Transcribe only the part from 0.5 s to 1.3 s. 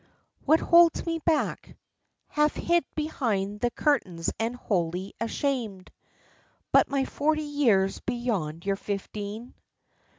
holds me